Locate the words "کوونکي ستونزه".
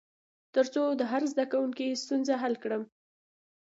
1.51-2.33